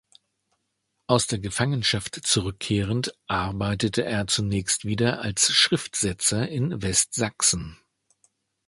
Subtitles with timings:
[1.05, 7.77] Aus der Gefangenschaft zurückkehrend, arbeitete er zunächst wieder als Schriftsetzer in Westsachsen.